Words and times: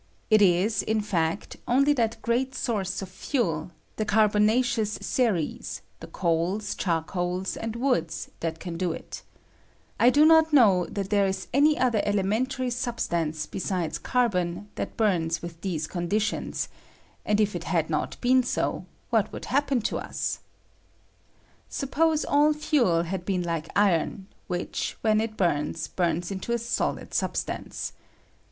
It 0.31 0.41
is, 0.41 0.81
in 0.81 1.01
fact, 1.01 1.57
only 1.67 1.93
that 1.93 2.19
great 2.23 2.55
source 2.55 3.03
of 3.03 3.09
fuel, 3.09 3.69
the 3.97 4.03
carbonaceous 4.03 4.93
series, 4.99 5.83
the 5.99 6.07
coals, 6.07 6.73
char 6.73 7.03
coals, 7.03 7.55
and 7.55 7.75
woods, 7.75 8.31
that 8.39 8.57
can 8.59 8.79
do 8.79 8.91
it 8.93 9.21
I 9.99 10.09
do 10.09 10.25
not 10.25 10.51
know 10.51 10.87
that 10.87 11.11
there 11.11 11.27
ia 11.27 11.35
any 11.53 11.77
other 11.77 12.01
elementary 12.03 12.71
sub 12.71 12.99
stance 12.99 13.45
besides 13.45 13.99
carbon 13.99 14.69
that 14.73 14.97
burns 14.97 15.43
with 15.43 15.61
these 15.61 15.85
conditions; 15.85 16.67
and 17.23 17.39
if 17.39 17.55
it 17.55 17.65
had 17.65 17.87
not 17.87 18.19
been 18.21 18.41
so, 18.41 18.87
what 19.11 19.31
would 19.31 19.45
happen 19.53 19.81
to 19.81 19.99
us? 19.99 20.39
Suppose 21.69 22.25
all 22.25 22.53
fuel 22.53 23.03
had 23.03 23.23
been 23.23 23.43
like 23.43 23.69
iron, 23.75 24.25
which, 24.47 24.97
when 25.01 25.21
it 25.21 25.37
bums, 25.37 25.89
bums 25.89 26.31
into 26.31 26.53
a 26.53 26.57
solid 26.57 27.13
substance. 27.13 27.93